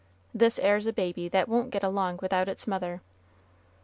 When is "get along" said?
1.69-2.21